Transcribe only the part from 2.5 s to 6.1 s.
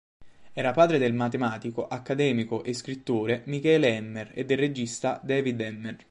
e scrittore Michele Emmer e del regista David Emmer.